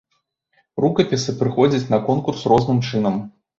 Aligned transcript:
Рукапісы 0.85 1.35
прыходзяць 1.43 1.83
на 1.93 2.01
конкурс 2.09 2.49
розным 2.55 2.83
чынам. 2.89 3.25